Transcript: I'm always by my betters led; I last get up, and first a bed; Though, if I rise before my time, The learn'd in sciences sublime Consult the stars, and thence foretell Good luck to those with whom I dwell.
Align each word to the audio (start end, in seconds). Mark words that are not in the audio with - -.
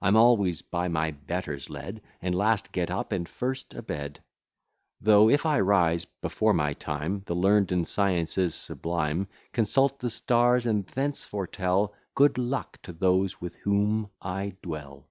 I'm 0.00 0.16
always 0.16 0.62
by 0.62 0.88
my 0.88 1.10
betters 1.10 1.68
led; 1.68 2.00
I 2.22 2.30
last 2.30 2.72
get 2.72 2.90
up, 2.90 3.12
and 3.12 3.28
first 3.28 3.74
a 3.74 3.82
bed; 3.82 4.24
Though, 5.02 5.28
if 5.28 5.44
I 5.44 5.60
rise 5.60 6.06
before 6.06 6.54
my 6.54 6.72
time, 6.72 7.24
The 7.26 7.34
learn'd 7.34 7.70
in 7.70 7.84
sciences 7.84 8.54
sublime 8.54 9.28
Consult 9.52 9.98
the 9.98 10.08
stars, 10.08 10.64
and 10.64 10.86
thence 10.86 11.26
foretell 11.26 11.92
Good 12.14 12.38
luck 12.38 12.80
to 12.84 12.94
those 12.94 13.42
with 13.42 13.56
whom 13.56 14.08
I 14.22 14.56
dwell. 14.62 15.10